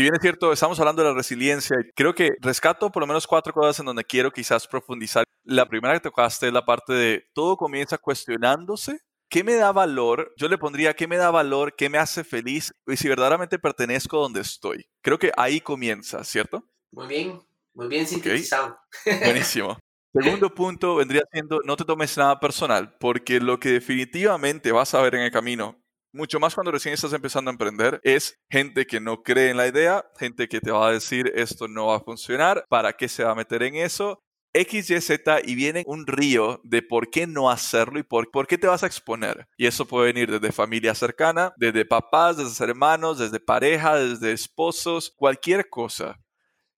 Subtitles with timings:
[0.00, 3.26] Si bien es cierto, estamos hablando de la resiliencia, creo que rescato por lo menos
[3.26, 5.24] cuatro cosas en donde quiero quizás profundizar.
[5.44, 9.00] La primera que tocaste es la parte de todo comienza cuestionándose.
[9.28, 10.32] ¿Qué me da valor?
[10.38, 11.76] Yo le pondría, ¿qué me da valor?
[11.76, 12.72] ¿Qué me hace feliz?
[12.86, 14.86] Y si verdaderamente pertenezco donde estoy.
[15.02, 16.64] Creo que ahí comienza, ¿cierto?
[16.92, 17.38] Muy bien,
[17.74, 18.78] muy bien sintetizado.
[19.04, 19.76] Buenísimo.
[20.14, 25.02] Segundo punto vendría siendo, no te tomes nada personal, porque lo que definitivamente vas a
[25.02, 25.79] ver en el camino
[26.12, 29.66] mucho más cuando recién estás empezando a emprender, es gente que no cree en la
[29.66, 33.24] idea, gente que te va a decir esto no va a funcionar, ¿para qué se
[33.24, 34.22] va a meter en eso?
[34.52, 38.46] X, Y, Z y viene un río de por qué no hacerlo y por, por
[38.46, 39.46] qué te vas a exponer.
[39.56, 45.12] Y eso puede venir desde familia cercana, desde papás, desde hermanos, desde pareja, desde esposos,
[45.16, 46.16] cualquier cosa.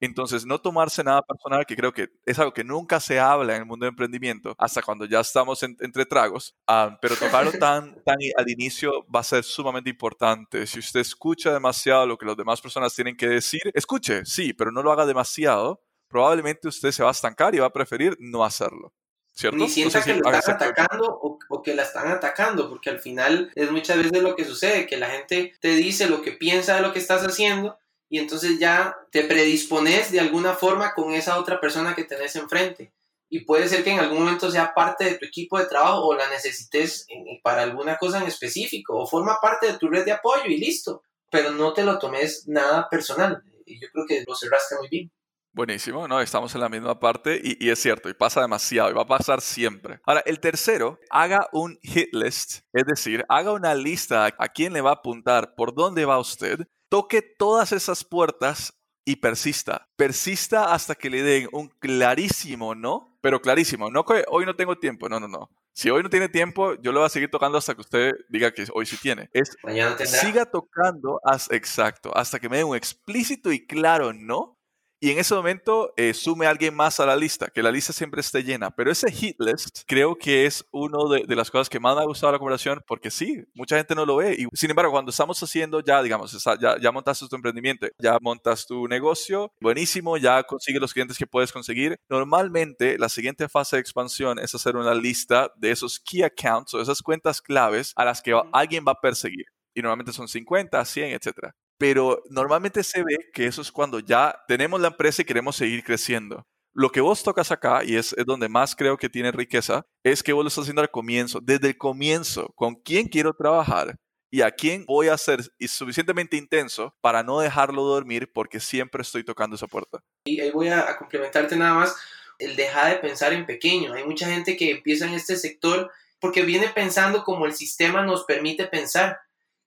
[0.03, 3.63] Entonces, no tomarse nada personal, que creo que es algo que nunca se habla en
[3.63, 8.17] el mundo de emprendimiento, hasta cuando ya estamos entre tragos, ah, pero tocarlo tan, tan
[8.37, 10.67] al inicio va a ser sumamente importante.
[10.67, 14.73] Si usted escucha demasiado lo que las demás personas tienen que decir, escuche, sí, pero
[14.73, 18.45] no lo haga demasiado, probablemente usted se va a estancar y va a preferir no
[18.45, 18.93] hacerlo.
[19.35, 19.57] ¿Cierto?
[19.57, 23.53] Ni sienta que lo están atacando o, o, que la están atacando, porque al final
[23.55, 26.83] es muchas veces lo que sucede, que la gente te dice lo que piensa de
[26.83, 27.79] lo que estás haciendo
[28.13, 32.93] y entonces ya te predispones de alguna forma con esa otra persona que tenés enfrente.
[33.31, 36.15] Y puede ser que en algún momento sea parte de tu equipo de trabajo o
[36.15, 37.07] la necesites
[37.43, 41.03] para alguna cosa en específico o forma parte de tu red de apoyo y listo.
[41.31, 43.43] Pero no te lo tomes nada personal.
[43.65, 45.11] Y yo creo que lo cerraste muy bien.
[45.55, 46.21] Buenísimo, ¿no?
[46.21, 49.07] Estamos en la misma parte y, y, es cierto, y pasa demasiado, y va a
[49.07, 50.01] pasar siempre.
[50.05, 54.83] Ahora, el tercero, haga un hit list, es decir, haga una lista a quién le
[54.83, 58.75] va a apuntar, por dónde va usted, toque todas esas puertas
[59.07, 59.89] y persista.
[59.97, 64.77] Persista hasta que le den un clarísimo no, pero clarísimo, no que hoy no tengo
[64.77, 65.49] tiempo, no, no, no.
[65.73, 68.53] Si hoy no tiene tiempo, yo lo voy a seguir tocando hasta que usted diga
[68.53, 69.31] que hoy sí tiene.
[69.33, 69.57] Es,
[70.05, 74.59] siga tocando, exacto, hasta que me dé un explícito y claro no,
[75.03, 77.93] y en ese momento eh, sume a alguien más a la lista, que la lista
[77.93, 78.71] siempre esté llena.
[78.71, 82.05] Pero ese hit list creo que es una de, las cosas que más me ha
[82.05, 84.37] gustado la conversación, porque sí, mucha gente no lo ve.
[84.39, 88.65] Y sin embargo, cuando estamos haciendo ya, digamos, ya, ya montaste tu emprendimiento, ya montas
[88.65, 91.99] tu negocio, buenísimo, ya consigues los clientes que puedes conseguir.
[92.09, 96.81] Normalmente, la siguiente fase de expansión es hacer una lista de esos key accounts o
[96.81, 99.47] esas cuentas claves a las que alguien va a perseguir.
[99.75, 104.41] Y normalmente son 50, 100, etcétera pero normalmente se ve que eso es cuando ya
[104.47, 106.47] tenemos la empresa y queremos seguir creciendo.
[106.73, 110.33] Lo que vos tocas acá, y es, donde más creo que tiene riqueza, es que
[110.33, 113.97] vos lo estás haciendo al comienzo, desde el comienzo, con quién quiero trabajar
[114.31, 119.25] y a quién voy a ser suficientemente intenso para no dejarlo dormir porque siempre estoy
[119.25, 119.99] tocando esa puerta.
[120.25, 121.97] Y ahí voy a, a complementarte nada más,
[122.39, 123.93] el dejar de pensar en pequeño.
[123.95, 125.91] Hay mucha gente que empieza en este sector
[126.21, 129.19] porque viene pensando como el sistema nos permite pensar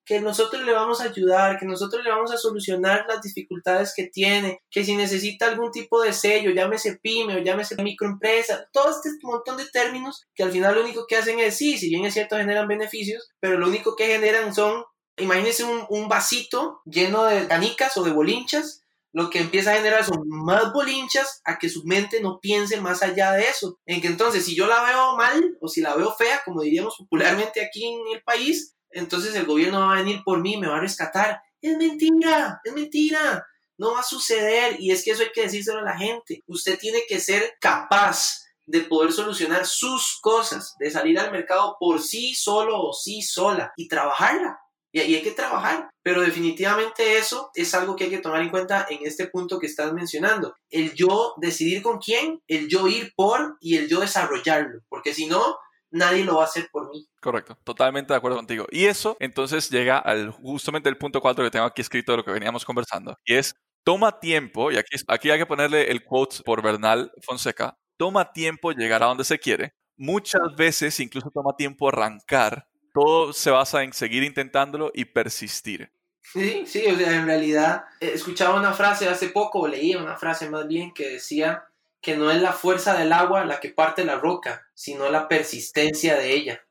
[0.06, 4.08] que nosotros le vamos a ayudar, que nosotros le vamos a solucionar las dificultades que
[4.08, 9.10] tiene, que si necesita algún tipo de sello, llámese pyme o llámese microempresa, todo este
[9.24, 12.14] montón de términos que al final lo único que hacen es, sí, si bien es
[12.14, 14.84] cierto, generan beneficios, pero lo único que generan son,
[15.18, 18.84] imagínense un, un vasito lleno de canicas o de bolinchas,
[19.16, 23.02] lo que empieza a generar son más bolinchas a que su mente no piense más
[23.02, 23.80] allá de eso.
[23.86, 26.98] En que entonces, si yo la veo mal o si la veo fea, como diríamos
[26.98, 30.78] popularmente aquí en el país, entonces el gobierno va a venir por mí, me va
[30.78, 31.42] a rescatar.
[31.62, 33.46] Es mentira, es mentira.
[33.78, 36.44] No va a suceder y es que eso hay que decírselo a la gente.
[36.48, 42.02] Usted tiene que ser capaz de poder solucionar sus cosas, de salir al mercado por
[42.02, 44.60] sí solo o sí sola y trabajarla.
[44.94, 45.90] Y ahí hay que trabajar.
[46.02, 49.68] Pero definitivamente eso es algo que hay que tomar en cuenta en este punto que
[49.68, 50.56] estás mencionando.
[50.70, 54.80] El yo decidir con quién, el yo ir por y el yo desarrollarlo.
[54.88, 55.58] Porque si no,
[55.96, 57.08] nadie lo va a hacer por mí.
[57.22, 58.68] Correcto, totalmente de acuerdo contigo.
[58.70, 62.26] Y eso entonces llega al justamente el punto 4 que tengo aquí escrito de lo
[62.26, 66.38] que veníamos conversando, y es toma tiempo, y aquí, aquí hay que ponerle el quote
[66.44, 69.74] por Bernal Fonseca, toma tiempo llegar a donde se quiere.
[69.98, 72.68] Muchas veces incluso toma tiempo arrancar.
[72.94, 75.92] Todo se basa en seguir intentándolo y persistir.
[76.22, 80.18] Sí, sí, o sea, en realidad eh, escuchaba una frase hace poco, o leía una
[80.18, 81.64] frase más bien que decía
[82.02, 86.16] que no es la fuerza del agua la que parte la roca, sino la persistencia
[86.16, 86.62] de ella.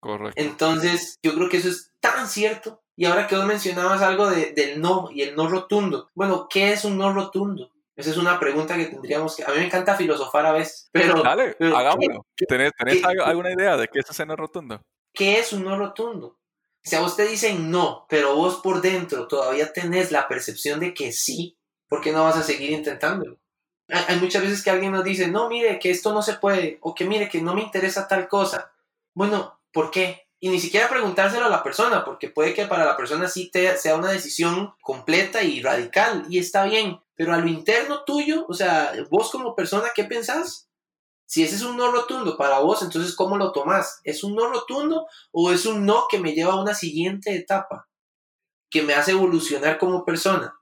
[0.00, 0.40] Correcto.
[0.40, 2.82] Entonces, yo creo que eso es tan cierto.
[2.94, 6.10] Y ahora que vos mencionabas algo de, del no y el no rotundo.
[6.14, 7.70] Bueno, ¿qué es un no rotundo?
[7.96, 9.44] Esa es una pregunta que tendríamos que...
[9.44, 11.22] A mí me encanta filosofar a veces, pero...
[11.22, 12.26] Dale, hagámoslo.
[12.46, 12.72] ¿Tenés,
[13.24, 14.82] alguna idea de qué es ese no rotundo?
[15.14, 16.38] ¿Qué es un no rotundo?
[16.82, 21.10] Si a usted dicen no, pero vos por dentro todavía tenés la percepción de que
[21.10, 21.58] sí,
[21.88, 23.38] ¿por qué no vas a seguir intentándolo?
[23.88, 26.94] Hay muchas veces que alguien nos dice, no, mire, que esto no se puede, o
[26.94, 28.72] que mire, que no me interesa tal cosa.
[29.14, 30.26] Bueno, ¿por qué?
[30.40, 33.76] Y ni siquiera preguntárselo a la persona, porque puede que para la persona sí te,
[33.76, 38.54] sea una decisión completa y radical, y está bien, pero a lo interno tuyo, o
[38.54, 40.68] sea, vos como persona, ¿qué pensás?
[41.26, 44.00] Si ese es un no rotundo para vos, entonces ¿cómo lo tomás?
[44.04, 47.88] ¿Es un no rotundo o es un no que me lleva a una siguiente etapa?
[48.70, 50.54] Que me hace evolucionar como persona.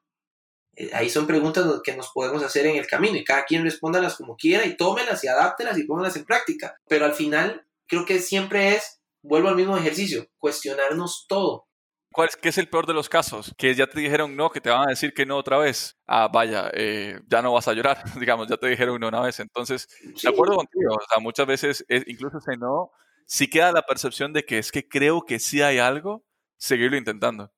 [0.77, 4.17] Eh, ahí son preguntas que nos podemos hacer en el camino y cada quien respóndalas
[4.17, 6.77] como quiera y tómelas y adáptelas y póngalas en práctica.
[6.89, 11.67] Pero al final creo que siempre es, vuelvo al mismo ejercicio, cuestionarnos todo.
[12.13, 13.53] ¿Cuál es, ¿Qué es el peor de los casos?
[13.59, 15.99] Que ya te dijeron no, que te van a decir que no otra vez.
[16.07, 19.41] Ah, vaya, eh, ya no vas a llorar, digamos, ya te dijeron no una vez.
[19.41, 22.93] Entonces, de acuerdo contigo, o sea, muchas veces, incluso ese no,
[23.27, 26.25] si queda la percepción de que es que creo que sí hay algo,
[26.57, 27.53] seguirlo intentando.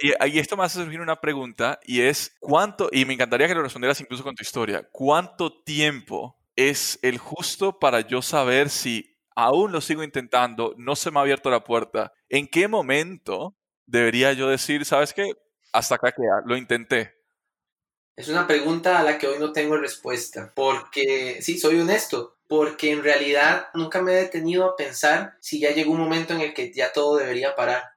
[0.00, 3.62] Y, esto me hace surgir una pregunta y es, ¿cuánto, y me encantaría que lo
[3.62, 9.70] respondieras incluso con tu historia, ¿cuánto tiempo es el justo para yo saber si aún
[9.70, 12.12] lo sigo intentando, no se me ha abierto la puerta?
[12.28, 13.54] ¿En qué momento
[13.86, 15.32] debería yo decir, sabes qué,
[15.72, 16.12] hasta acá
[16.46, 17.14] lo intenté?
[18.16, 22.92] Es una pregunta a la que hoy no tengo respuesta, porque sí, soy honesto, porque
[22.92, 26.52] en realidad nunca me he detenido a pensar si ya llegó un momento en el
[26.52, 27.91] que ya todo debería parar.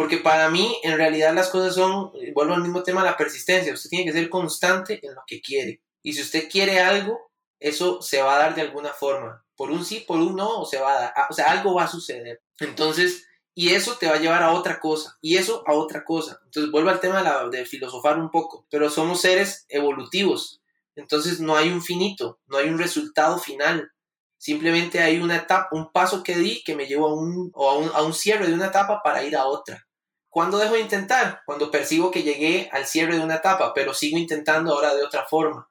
[0.00, 3.74] Porque para mí, en realidad, las cosas son, vuelvo al mismo tema, la persistencia.
[3.74, 5.82] Usted tiene que ser constante en lo que quiere.
[6.02, 9.44] Y si usted quiere algo, eso se va a dar de alguna forma.
[9.54, 11.14] Por un sí, por un no, o se va a dar.
[11.28, 12.40] O sea, algo va a suceder.
[12.60, 15.18] Entonces, y eso te va a llevar a otra cosa.
[15.20, 16.40] Y eso a otra cosa.
[16.46, 18.66] Entonces, vuelvo al tema de, filosofar un poco.
[18.70, 20.62] Pero somos seres evolutivos.
[20.96, 23.92] Entonces, no hay un finito, no hay un resultado final.
[24.38, 27.90] Simplemente hay una etapa, un paso que di que me llevó a un, a un,
[27.92, 29.86] a un cierre de una etapa para ir a otra.
[30.30, 31.42] ¿Cuándo dejo de intentar?
[31.44, 35.26] Cuando percibo que llegué al cierre de una etapa, pero sigo intentando ahora de otra
[35.26, 35.68] forma.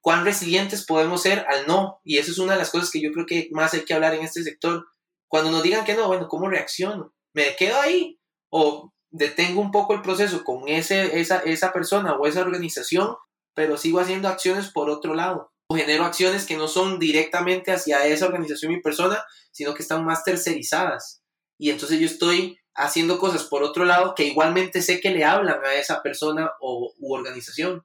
[0.00, 2.00] ¿Cuán resilientes podemos ser al no?
[2.04, 4.14] Y eso es una de las cosas que yo creo que más hay que hablar
[4.14, 4.86] en este sector.
[5.28, 7.12] Cuando nos digan que no, bueno, ¿cómo reacciono?
[7.34, 8.20] ¿Me quedo ahí?
[8.48, 13.16] ¿O detengo un poco el proceso con ese, esa, esa persona o esa organización,
[13.54, 15.52] pero sigo haciendo acciones por otro lado?
[15.68, 20.04] O genero acciones que no son directamente hacia esa organización y persona, sino que están
[20.04, 21.22] más tercerizadas.
[21.58, 25.64] Y entonces yo estoy haciendo cosas por otro lado que igualmente sé que le hablan
[25.64, 27.84] a esa persona o, u organización.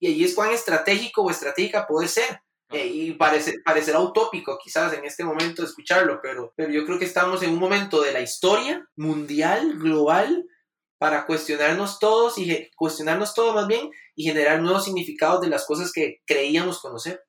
[0.00, 2.40] Y allí es cuán estratégico o estratégica puede ser.
[2.70, 7.04] Eh, y parece, parecerá utópico quizás en este momento escucharlo, pero, pero yo creo que
[7.04, 10.44] estamos en un momento de la historia mundial, global,
[10.98, 15.92] para cuestionarnos todos y cuestionarnos todo más bien y generar nuevos significados de las cosas
[15.92, 17.22] que creíamos conocer.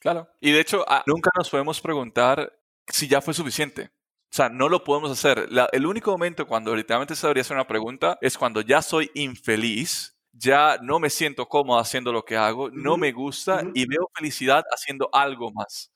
[0.00, 0.28] Claro.
[0.40, 3.90] Y de hecho, ah, nunca nos podemos preguntar si ya fue suficiente.
[4.30, 5.48] O sea, no lo podemos hacer.
[5.72, 10.16] el único momento cuando literalmente se debería hacer una pregunta es cuando ya soy infeliz,
[10.32, 14.64] ya no me siento cómodo haciendo lo que hago, no me gusta y veo felicidad
[14.70, 15.90] haciendo algo más.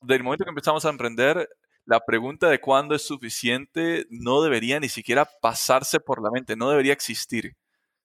[0.00, 1.48] Del momento que empezamos a emprender,
[1.84, 6.70] la pregunta de cuándo es suficiente no debería ni siquiera pasarse por la mente, no
[6.70, 7.56] debería existir.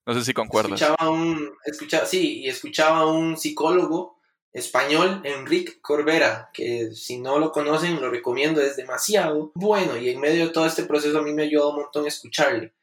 [0.05, 0.81] No sé si concuerdas.
[0.81, 4.20] Escuchaba un, escuchaba, sí, y escuchaba a un psicólogo
[4.53, 10.19] español, Enrique Corbera, que si no lo conocen lo recomiendo, es demasiado bueno y en
[10.19, 12.73] medio de todo este proceso a mí me ayudó un montón escucharle.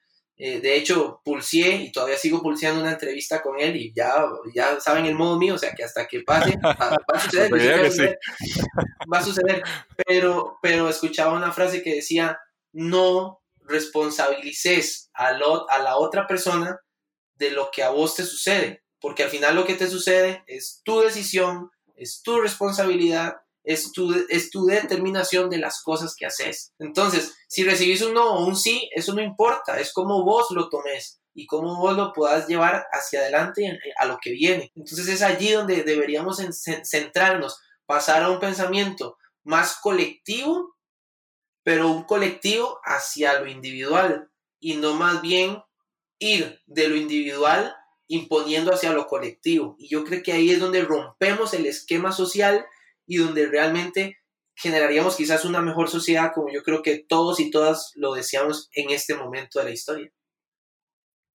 [0.41, 4.79] Eh, de hecho, pulsé y todavía sigo pulseando una entrevista con él y ya, ya
[4.79, 8.19] saben el modo mío, o sea que hasta que pase va, a suceder,
[9.13, 9.63] va a suceder,
[10.07, 12.39] pero, pero escuchaba una frase que decía,
[12.73, 16.81] no responsabilices a, a la otra persona
[17.35, 20.81] de lo que a vos te sucede, porque al final lo que te sucede es
[20.85, 26.73] tu decisión, es tu responsabilidad, es tu, es tu determinación de las cosas que haces.
[26.79, 30.69] Entonces, si recibís un no o un sí, eso no importa, es como vos lo
[30.69, 34.73] tomes y cómo vos lo puedas llevar hacia adelante a lo que viene.
[34.75, 36.43] Entonces es allí donde deberíamos
[36.85, 40.77] centrarnos, pasar a un pensamiento más colectivo,
[41.63, 45.63] pero un colectivo hacia lo individual y no más bien
[46.19, 47.77] ir de lo individual
[48.09, 49.77] imponiendo hacia lo colectivo.
[49.79, 52.67] Y yo creo que ahí es donde rompemos el esquema social
[53.07, 54.19] y donde realmente
[54.57, 58.91] generaríamos quizás una mejor sociedad como yo creo que todos y todas lo deseamos en
[58.91, 60.11] este momento de la historia.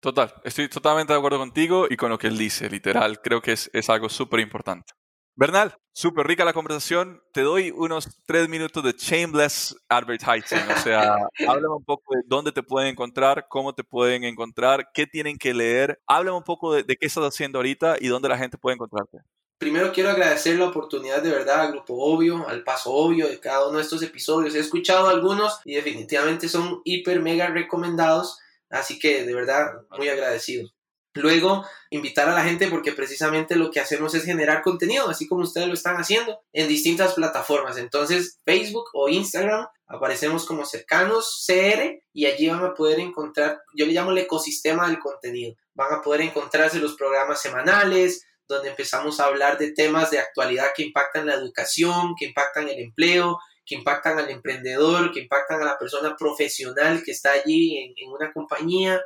[0.01, 3.53] Total, estoy totalmente de acuerdo contigo y con lo que él dice, literal, creo que
[3.53, 4.91] es, es algo súper importante.
[5.35, 7.19] Bernal, súper rica la conversación.
[7.31, 10.59] Te doy unos tres minutos de shameless advertising.
[10.69, 11.15] O sea,
[11.47, 15.55] háblame un poco de dónde te pueden encontrar, cómo te pueden encontrar, qué tienen que
[15.55, 15.99] leer.
[16.05, 19.19] Háblame un poco de, qué estás haciendo ahorita y dónde la gente puede encontrarte.
[19.57, 23.67] Primero quiero agradecer la oportunidad de verdad al Grupo Obvio, al Paso Obvio de cada
[23.67, 24.53] uno de estos episodios.
[24.53, 28.37] He escuchado algunos y definitivamente son hiper mega recomendados.
[28.69, 29.65] Así que de verdad,
[29.97, 30.69] muy agradecido.
[31.15, 35.43] Luego, invitar a la gente porque precisamente lo que hacemos es generar contenido, así como
[35.43, 37.77] ustedes lo están haciendo en distintas plataformas.
[37.77, 43.85] Entonces, Facebook o Instagram, aparecemos como cercanos CR y allí van a poder encontrar, yo
[43.85, 45.55] le llamo el ecosistema del contenido.
[45.75, 50.69] Van a poder encontrarse los programas semanales, donde empezamos a hablar de temas de actualidad
[50.75, 55.65] que impactan la educación, que impactan el empleo, que impactan al emprendedor, que impactan a
[55.65, 58.99] la persona profesional que está allí en, en una compañía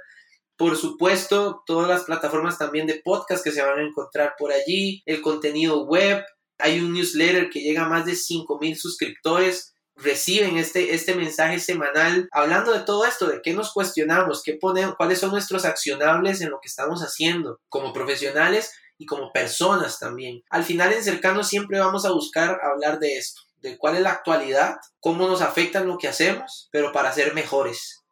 [0.58, 5.04] por supuesto, todas las plataformas también de podcast que se van a encontrar por allí,
[5.06, 6.26] el contenido web,
[6.58, 12.28] hay un newsletter que llega a más de 5.000 suscriptores, reciben este, este mensaje semanal.
[12.32, 16.50] Hablando de todo esto, de qué nos cuestionamos, qué ponemos, cuáles son nuestros accionables en
[16.50, 20.42] lo que estamos haciendo como profesionales y como personas también.
[20.50, 24.12] Al final en cercano siempre vamos a buscar hablar de esto, de cuál es la
[24.12, 28.04] actualidad, cómo nos afecta lo que hacemos, pero para ser mejores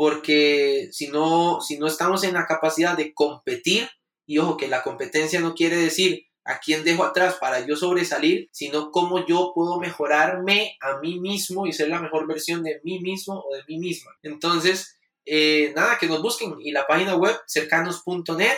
[0.00, 3.86] porque si no, si no estamos en la capacidad de competir,
[4.24, 8.48] y ojo que la competencia no quiere decir a quién dejo atrás para yo sobresalir,
[8.50, 12.98] sino cómo yo puedo mejorarme a mí mismo y ser la mejor versión de mí
[13.00, 14.12] mismo o de mí misma.
[14.22, 18.56] Entonces, eh, nada, que nos busquen y la página web cercanos.net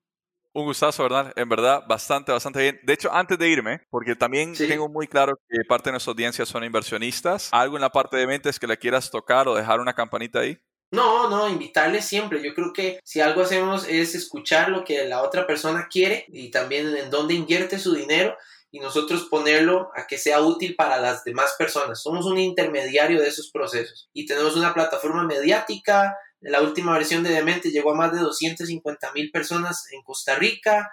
[0.52, 1.32] Un gustazo, ¿verdad?
[1.36, 2.80] En verdad, bastante, bastante bien.
[2.84, 6.46] De hecho, antes de irme, porque también tengo muy claro que parte de nuestra audiencia
[6.46, 9.94] son inversionistas, ¿algo en la parte de mentes que le quieras tocar o dejar una
[9.94, 10.58] campanita ahí?
[10.92, 12.44] No, no, invitarles siempre.
[12.44, 16.50] Yo creo que si algo hacemos es escuchar lo que la otra persona quiere y
[16.50, 18.36] también en dónde invierte su dinero
[18.72, 22.02] y nosotros ponerlo a que sea útil para las demás personas.
[22.02, 27.32] Somos un intermediario de esos procesos y tenemos una plataforma mediática, la última versión de
[27.32, 30.90] Demente llegó a más de 250 mil personas en Costa Rica.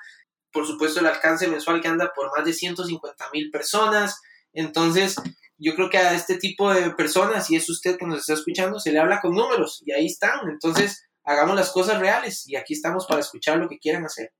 [0.50, 4.20] Por supuesto, el alcance mensual que anda por más de 150 mil personas.
[4.52, 5.14] Entonces,
[5.58, 8.80] yo creo que a este tipo de personas, y es usted que nos está escuchando,
[8.80, 10.48] se le habla con números y ahí están.
[10.48, 14.32] Entonces, hagamos las cosas reales y aquí estamos para escuchar lo que quieran hacer.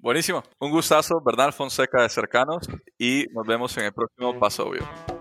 [0.00, 0.44] Buenísimo.
[0.60, 5.17] Un gustazo, Bernal Fonseca de Cercanos y nos vemos en el próximo Paso Obvio.